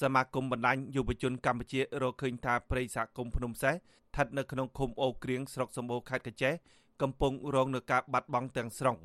[0.00, 6.54] សមាគមបណ្ដាញយុវជនកម្ពុជារកឃើញថាព្រៃសហគមន៍ភ្នំសេះស្ថិតនៅក្នុងឃុំអូក្រៀងស្រុកសម្បូរខេត្តកញ្ចេះ
[7.02, 8.98] កំពុងរងនឹងការបាត់បង់ទាំងស្រុង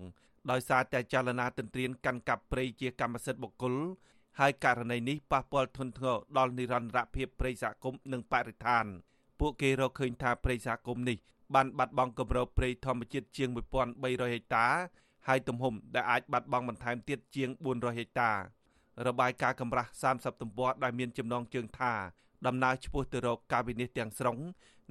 [0.51, 3.75] ដោយសារតែចលនាទន្ទ្រានកាន់កាប់ព្រៃជាកម្មសិទ្ធិបុគ្គល
[4.39, 8.85] ហើយករណីនេះប៉ះពាល់ធ្ងន់ធ្ងរដល់និរន្តរភាពព្រៃសហគមន៍និងបរិស្ថាន
[9.39, 11.17] ពួកគេរកឃើញថាព្រៃសហគមន៍នេះ
[11.55, 14.67] បានបាត់បង់គម្របព្រៃធម្មជាតិជាង1300ហិកតា
[15.27, 18.31] ហើយទំហំដែលអាចបាត់បង់បន្ថែមទៀតជាង400ហិកតា
[19.07, 21.93] របាយការណ៍កម្រាស់30ទំព័រដែលមានចំណងជើងថា
[22.47, 24.37] ដំណើរឆ្ពោះទៅរកការវិនិច្ឆ័យទាំងស្រុង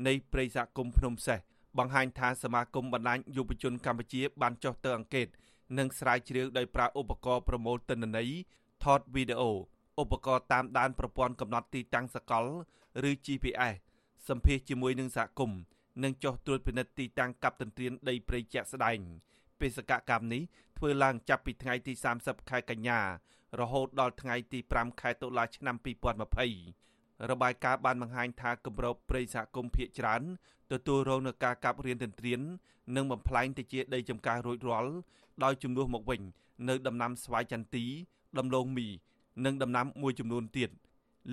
[0.07, 1.39] នៃព្រៃសហគមន៍ភ្នំសេះ
[1.79, 5.29] បង្ហាញថាសមាគមបណ្ដាញយុវជនកម្ពុជាបានចុះទៅអង្កេត
[5.79, 8.31] និងស្រាវជ្រាវដោយប្រើឧបករណ៍ប្រមូលទិន្នន័យ
[8.85, 9.51] ថតវីដេអូ
[10.03, 12.45] ឧបករណ៍តាមដានប្រព័ន្ធកំណត់ទីតាំងសកល
[13.11, 13.75] ឬ GPS
[14.29, 15.61] សម្ភាសជាមួយនឹងសហគមន៍
[16.03, 18.99] និងចុះត្រួតពិនិត្យទីតាំងកັບទន្ទ្រានដីព្រៃជាក់ស្ដែង
[19.61, 20.43] បេសកកម្មនេះ
[20.79, 21.93] ធ្វើឡើងចាប់ពីថ្ងៃទី
[22.23, 23.01] 30ខែកញ្ញា
[23.61, 25.77] រហូតដល់ថ្ងៃទី5ខែតុលាឆ្នាំ
[26.53, 30.23] 2020របាយការណ៍បានបង្ហាញថាគម្របព្រៃសហគមន៍ភៀកច្រើន
[30.73, 32.41] ទទួលរងនឹងការកាប់រៀនទន្ទ្រាន
[32.97, 34.93] និងបំផ្លាញទៅជាដីចម្ការរួចរាល់
[35.45, 36.21] ដោយជំនួសមកវិញ
[36.69, 37.85] នៅដំណាំស្វាយចន្ទី
[38.39, 38.89] ដំឡូងមី
[39.45, 40.71] និងដំណាំមួយចំនួនទៀត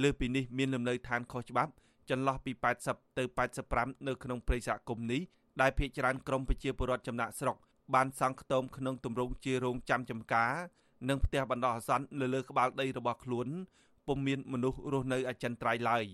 [0.02, 1.72] លើពីនេះមានលំនៅឋានខុសច្បាប់
[2.10, 2.52] ចន្លោះពី
[2.86, 3.24] 80ទៅ
[3.66, 5.22] 85នៅក្នុងព្រៃសហគមន៍នេះ
[5.62, 7.58] ដែលភ ieck ច្រើនក្រមប្រជាពលរដ្ឋចំណាក់ស្រុក
[7.96, 10.54] បានសង់ខ្ទមក្នុងទម្រង់ជារោងចាំចំការ
[11.10, 13.48] និងផ្ទះបណ្ដោះអាសន្នលើលើក្បាលដីរបស់ខ្លួន
[14.08, 16.06] ពុំមានមនុស្សរស់នៅអចិន្ត្រៃយ៍ឡើយ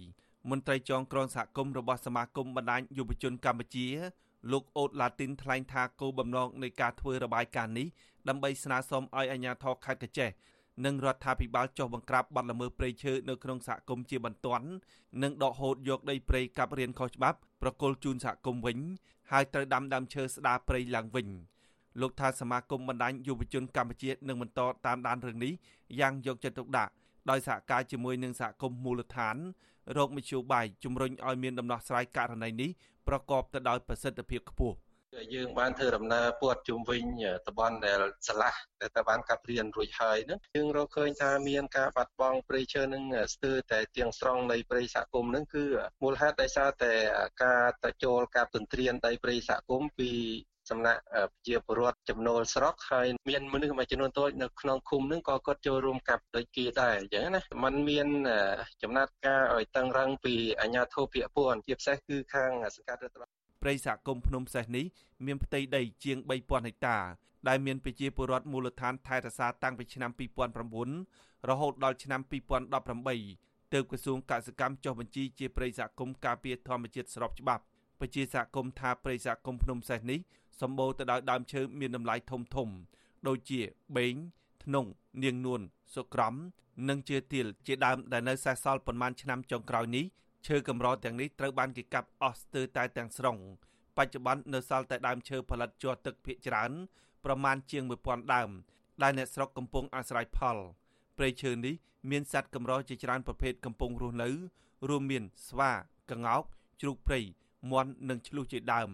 [0.49, 3.87] មន្ត្រីចងក្រងសហគមន៍របស់សមាគមបណ្ដាញយុវជនកម្ពុជា
[4.51, 7.87] លោកអូតឡាទីនថ្លែងថាគោលបំណងនៃការធ្វើរបាយការណ៍នេះ
[8.27, 10.29] ដើម្បីស្នើសុំឲ្យអាជ្ញាធរខេត្តកញ្ចេះ
[10.85, 14.67] និងរដ្ឋាភិបាលចុះបង្ក្រាបបទល្មើសព្រៃឈើនៅក្នុងសហគមន៍ជាបន្ទាន់
[15.23, 18.77] និងដកហូតយកដីព្រៃកាប់រៀនខុសច្បាប់ប្រគល់ជូនសហគមន៍វិញ
[19.31, 21.27] ហើយត្រូវដាំដើមឈើស្ដារព្រៃឡើងវិញ
[22.01, 25.53] លោកថាសមាគមបណ្ដាញយុវជនកម្ពុជានឹងបន្តតាមដានរឿងនេះ
[25.99, 26.91] យ៉ាងយកចិត្តទុកដាក់
[27.29, 29.35] ដោយសហការជាមួយនឹងសហគមន៍មូលដ្ឋាន
[29.97, 32.69] រោគមជ្ឈបាយជំរុញឲ្យមានដំណោះស្រាយករណីនេះ
[33.07, 34.77] ប្រកបទៅដោយប្រសិទ្ធភាពខ្ពស់
[35.35, 37.03] យើងបានធ្វើដំណើរពួតជុំវិញ
[37.47, 43.03] តំបន់ដែលឆ្លាស់ដែលតែបានកាប់រៀនរួចហើយហ្នឹងយើងរកឃើញថាមានការបាត់បង់ព្រៃឈើនឹង
[43.33, 45.65] ស្ទើរតែទាំងស្រុងនៃព្រៃសហគមន៍ហ្នឹងគឺ
[46.03, 46.93] មូលហេតុដោយសារតែ
[47.43, 50.11] ការតចូលកាប់ទន្ទ្រាนដីព្រៃសហគមន៍ពី
[50.69, 51.01] សំណាក់
[51.31, 58.07] ប្រជាពលរដ្ឋចំណូលស្រុកហើយមានមនុស្សមួយចំនួនតូចនៅក្នុងឃុំនឹងក៏គាត់ចូលរួមកាប់ដូចគេដែរអញ្ចឹងណាมันមាន
[58.81, 63.23] ចំណាត់ការឲ្យតឹងរឹងពីអាជ្ញាធរភាគពួនជាពិសេសគឺខាងសង្កាត់រតន
[63.61, 64.85] ព្រៃសហគមន៍ភ្នំសេះនេះ
[65.25, 66.97] មានផ្ទៃដីជាង3000ហិកតា
[67.47, 70.11] ដែលមានប្រជាពលរដ្ឋមូលដ្ឋានថែរក្សាតាំងពីឆ្នាំ
[70.79, 72.21] 2009រហូតដល់ឆ្នាំ
[72.91, 77.63] 2018ទើបក្រសួងកសិកម្មចុះបញ្ជីជាព្រៃសហគមន៍ការពារធម្មជាតិស្របច្បាប់
[78.03, 80.19] ប្រជាសហគមន៍ថាព្រៃសហគមន៍ភ្នំសេះនេះ
[80.61, 82.69] សម្បូរទៅដោយដើមឈើមានតម្លៃធំធំ
[83.27, 83.61] ដូចជា
[83.97, 84.15] បេង
[84.63, 84.89] ធ្នង់
[85.23, 85.61] នាងនួន
[85.95, 86.33] សុក្រំ
[86.89, 90.05] និងជឿទៀលជាដើមដែលនៅសេសសល់ប៉ុន្មានឆ្នាំចុងក្រោយនេះ
[90.47, 93.37] ឈើកម្រទាំងនេះត្រូវបានគេកាប់អស់ស្ទើរតែទាំងស្រុង
[93.97, 96.71] បច្ចុប្បន្ននៅសល់តែដើមឈើផលិតជ័រទឹកភ ieck ច្រើន
[97.25, 98.49] ប្រមាណជាង1000ដើម
[99.03, 100.57] ដែលអ្នកស្រុកកំពុងអាស្រ័យផល
[101.17, 101.75] ព្រៃឈើនេះ
[102.11, 104.29] មានសត្វកម្រជាច្រើនប្រភេទកំពុងរស់នៅ
[104.89, 105.71] រួមមានស្វា
[106.11, 106.43] ក្ងោក
[106.81, 107.21] ជ្រូកព្រៃ
[107.71, 108.89] មន់និងឆ្លុះជាដើម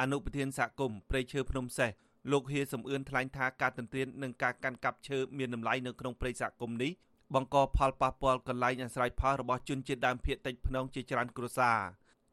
[0.00, 1.90] អនុប្រធានសហគមន៍ព្រៃឈើភ្នំសេះ
[2.32, 6.92] លោកហៀសំអឿនថ្លែងថាការទន្ទ្រាននិងការកាន់កាប់ឈើមានតម្លៃនៅក្នុងព្រៃសហគមន៍នេះ
[7.34, 11.78] បង្កផលប៉ះពាល់កន្លែងអាស្រ័យផលរបស់ជនជាតិដើមភាគតិចភ្នងជាច្រើនគ្រួសារ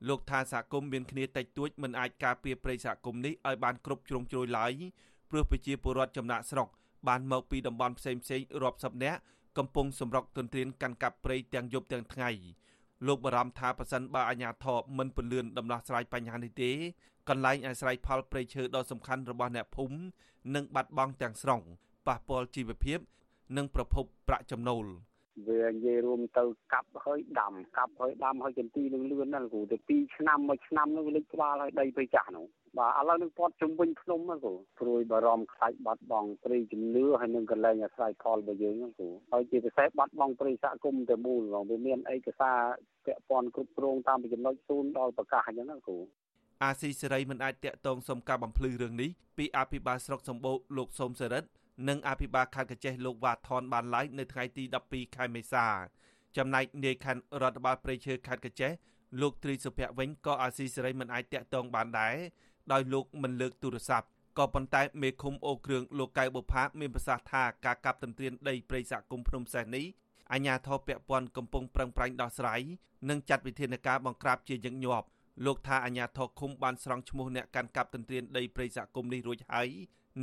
[0.07, 4.71] លោកថាសហគមន៍មានគ្នាតិចតួចមិនអាចការពារព្រៃសហគមន៍នេះឲ្យបានគ្រប់ជ្រុងជ្រោយឡើយ
[5.29, 6.67] ព្រោះប្រជាពលរដ្ឋចំណាក់ស្រុក
[7.07, 9.19] បានមកពីតំបន់ផ្សេងៗរាប់សិបនាក់
[9.57, 12.29] កំពុងសម្រុកទន្ទ្រានកាន់កាប់ព្រៃទាំងយប់ទាំងថ្ងៃ
[13.07, 16.71] លោកបារម្ភថាប៉ះសិនបើអាជ្ញាធរមិនពន្លឿនដំណោះស្រាយបញ្ហានេះទេ
[17.29, 19.97] កន្លែងអាស្រ័យផលព្រៃឈើដ៏សំខាន់របស់អ្នកភូមិ
[20.55, 21.61] នឹងបាត់បង់ទាំងស្រុង
[22.07, 22.99] ប៉ះពាល់ជីវភាព
[23.57, 24.85] និងប្រភពប្រាក់ចំណូល
[25.47, 32.45] វានិយាយរួមទៅកាប់ហើយដាំកាប់ហើយដាំហើយចន្ទីនឹងលឿនណាស់គ្រូទៅ2ឆ្នាំមួយឆ្នាំនឹងលេចក្បាលហើយដីព្រៃចាស់នោះ
[32.77, 42.59] បាទឥឡូវនឹងពត់ជំវិញភ្នំហ្នឹងគ្រូព្រួយបារម្ភខ្លាចបាត់បង់ព្រៃជំនឿហើយនឹងកន្លែងអាស្រ័យផលរបស់យើងហ្នឹងគ្រូហើយជាពិសេសបាត់បង់ព្រៃសហគមន៍ទៅមូលហ្មងវាមានឯកសារ
[43.05, 45.97] ពាក់ព័ន្ធគ្រប់គ្រងតាមចំណុចស៊ូនដល់ប្រកាសអញ្ចឹងណាគ្រូ
[46.63, 51.49] អាស៊ីសេរីមិនអាចតាក់ទងសុំការបំភ្លឺរឿងនេះពីអភិបាលស្រុកសម្បូរលោកសុំសេរិទ្ធ
[51.87, 55.65] និងអភិបាលខេត្តកញ្ចេះលោកវ៉ាថនបានឡាយនៅថ្ងៃទី12ខែមេសា
[56.37, 58.71] ចំណែកនាយខណ្ឌរដ្ឋបាលព្រៃឈើខេត្តកញ្ចេះ
[59.21, 62.15] លោកត្រីសុភ័ក្រវិញក៏អាស៊ីសេរីមិនអាចតាក់ទងបានដែរ
[62.71, 69.85] ដោយលោកមិនលើកទូរស័ព្ទក៏ប៉ុន្តែមេឃុំអូគ្រឿងលោកកៅបុផាមានប្រសាសន៍ថាការកាប់ទន្ទ្រានដីព្រៃសហគមន៍ភ្នំសេះនេះ
[70.31, 72.61] អាជ្ញាធរពាក់ព័ន្ធកំពុងប្រឹងប្រែងដោះស្រាយ
[73.09, 75.07] និងចាត់វិធានការបង្ក្រាបជាញឹកញាប់
[75.45, 79.69] លោកថាអាញាធរឃុំបានស្រង់ឈ្មោះអ្នកកាន់កាប់ទន្ទ្រានដីព្រៃសហគមន៍នេះរួចហើយ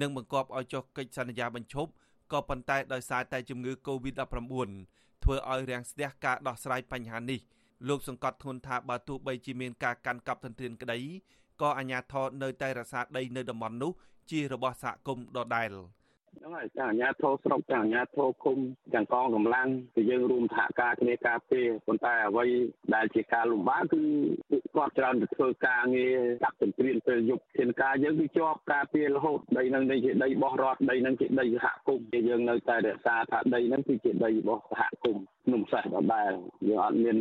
[0.01, 1.91] និងបង្គាប់ឲ្យចុះកិច្ចសន្យាបញ្ឈប់
[2.33, 4.71] ក៏ប៉ុន្តែដោយសារតែជំងឺ Covid-19
[5.23, 7.41] ធ្វើឲ្យរាំងស្ទះការដោះស្រាយបញ្ហានេះ
[7.89, 10.99] លោកសង្កត់ធ្ងន់ថាបើទោះបីជាមានការកាន់កាប់ទន្ទ្រានក្តី
[11.61, 13.93] ក៏អាជ្ញាធរនៅតែរក្សាដីនៅតំបន់នោះ
[14.31, 15.71] ជារបស់សហគមន៍ដដែល។
[16.35, 18.59] ហ្នឹងហើយទាំងអាជ្ញាធរស្រុកទាំងអាជ្ញាធរឃុំ
[18.95, 22.47] ទាំងកងកម្លាំងគឺយើងរួមសហការគ្នាការពារប៉ុន្តែអ្វី
[22.95, 24.03] ដែលជាការលំបាកគឺ
[24.51, 36.33] ពួកគាត់ច្រើនទៅធ្វើការងារកាប់ទន្ទ្រានពេលយប់ធានការយើងគឺជាប់ការពាររហូតដីនឹងនេះជាដីរបស់រដ្ឋដីនឹងជាដីសហគមន៍យើងនៅតែរក្សាថាដីនឹងគឺជាដីរបស់សហគមន៍ក្នុងសេះដដែល
[36.69, 37.19] យើងអត់មាន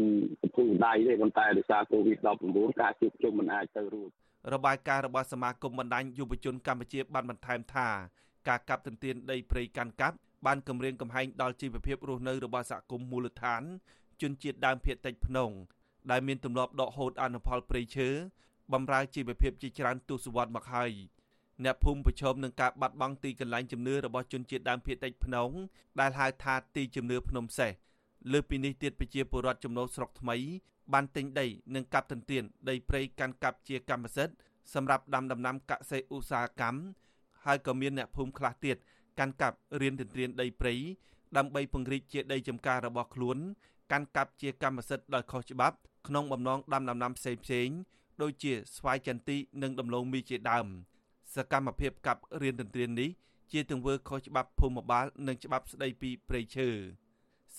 [0.55, 2.17] ពុះដៃទេប៉ុន្តែដោយសារកូវីដ
[2.51, 4.09] 19 ការជួបជុំមិនអាចទៅរួច
[4.53, 7.89] របាយការណ៍របស់សមាគមបណ្ដាញយុវជនកម្ពុជាបានបន្ថែមថា
[8.47, 13.61] ការកាប់ទន្ទ្រានដីព្រៃកាន់កាប់បានគម្រាមកំហែងដល់ជីវភាពរស់នៅរបស់សហគមន៍មូលដ្ឋាន
[14.21, 15.51] ជនជាតិដើមភាគតិចភ្នង
[16.11, 18.09] ដែលមានទម្លាប់ដកហូតអនុផលព្រៃឈើ
[18.73, 20.91] បំរើជីវភាពជាច្រើនទសវត្សរ៍មកហើយ
[21.63, 25.49] អ្នកភូមិប្រឈមនឹងការបាត់បង់ទីកន្លែងជំនឿរបស់ជនជាតិដើមភាគតិចភ្នង
[25.99, 27.71] ដែលហៅថាទីជំនឿភ្នំសេះ
[28.31, 30.37] លើពីនេះទៀតប្រជាពលរដ្ឋចំណូលស្រុកថ្មី
[30.93, 34.35] បានទិញដីនិងកាប់ទន្ទ្រានដីព្រៃកាន់កាប់ជាកម្មសិទ្ធិ
[34.73, 36.79] សម្រាប់ដាំដំណាំកសិឧស្សាហកម្ម
[37.45, 38.77] ហើយក៏មានអ្នកភូមិខ្លះទៀត
[39.19, 40.73] កាន់កាប់រៀនទន្ទ្រានដីព្រៃ
[41.37, 43.37] ដើម្បីពង្រីកជាដីចម្ការរបស់ខ្លួន
[43.91, 45.77] កាន់កាប់ជាកម្មសិទ្ធិដោយខុសច្បាប់
[46.07, 47.69] ក្នុងបំណងដាំដំណាំផ្សេងផ្សេង
[48.21, 50.67] ដូចជាស្វាយចន្ទីនិងដំឡូងមីជាដើម
[51.35, 53.09] សកម្មភាពកាប់រៀនទន្ទ្រាននេះ
[53.51, 56.69] ជាទង្វើខុសច្បាប់ភូមិបាលនិងច្បាប់ស្ដីពីព្រៃឈើ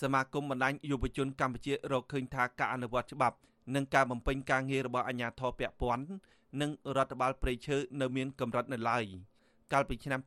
[0.01, 3.37] សមាគមបណ្ដាញយុវជនកម្ពុជារកឃើញថាការអនុវត្តច្បាប់
[3.75, 6.07] និងការបំពេញការងាររបស់អាជ្ញាធរពាក់ព័ន្ធ
[6.61, 9.05] និងរដ្ឋបាលព្រៃឈើនៅមានកម្រិតនៅឡើយ។
[9.73, 10.21] កាលពីឆ្នាំ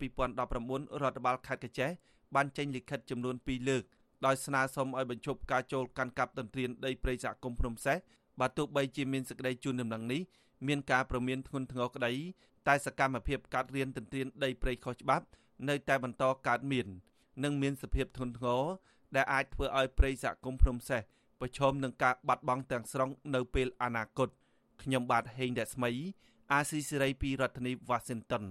[0.48, 1.90] 2019រដ្ឋបាលខេត្តកញ្ចេះ
[2.36, 3.84] បានចេញលិខិតចំនួន2លើក
[4.26, 7.98] ដោយស្នើសុំឲ្យបញ្ឈប់ការចូលកាន់កាប់ទន្ទ្រានដីព្រៃសហគមន៍ភ្នំសេះ
[8.40, 10.22] បើទោះបីជាមានសេចក្តីជូនដំណឹងនេះ
[10.68, 12.14] មានការប្រមានធ្ងន់ធ្ងរក្តី
[12.68, 15.26] តែសកម្មភាពកាត់រៀនទន្ទ្រានដីព្រៃខុសច្បាប់
[15.70, 16.88] នៅតែបន្តកើតមាន
[17.44, 18.64] និងមានសភាពធ្ងន់ធ្ងរ
[19.16, 21.02] ដែលអាចធ្វើឲ្យព្រៃសហគមន៍ភ្នំសេះ
[21.40, 24.30] ប្រឈមនឹងការបាត់បង់ទាំងស្រុងនៅពេលអនាគត
[24.82, 25.92] ខ្ញុំបាទហេងរស្មី
[26.54, 28.46] អាស៊ីសេរីពីរដ្ឋធានី Washington